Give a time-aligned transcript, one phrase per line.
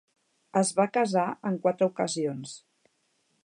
[0.61, 2.59] Es va casar en quatre ocasions.